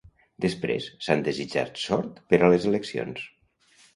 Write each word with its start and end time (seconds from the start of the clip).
Després, 0.45 0.87
s'han 1.07 1.21
desitjat 1.27 1.83
sort 1.83 2.17
per 2.33 2.41
a 2.47 2.51
les 2.53 2.67
eleccions. 2.73 3.29